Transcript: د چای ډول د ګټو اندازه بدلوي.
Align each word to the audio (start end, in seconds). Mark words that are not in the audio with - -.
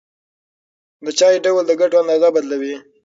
د 1.03 1.05
چای 1.19 1.35
ډول 1.45 1.63
د 1.67 1.71
ګټو 1.81 1.95
اندازه 2.01 2.27
بدلوي. 2.35 2.75